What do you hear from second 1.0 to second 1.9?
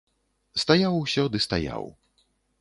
усё ды стаяў.